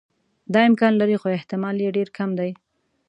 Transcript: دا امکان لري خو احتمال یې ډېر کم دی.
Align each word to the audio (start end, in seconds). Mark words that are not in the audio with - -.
دا 0.53 0.59
امکان 0.69 0.93
لري 1.01 1.15
خو 1.21 1.27
احتمال 1.37 1.75
یې 1.83 1.89
ډېر 1.97 2.09
کم 2.17 2.29
دی. 2.39 2.51